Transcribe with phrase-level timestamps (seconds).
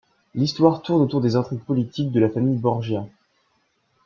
[0.33, 3.05] L'histoire tourne autour des intrigues politiques de la famille Borgia.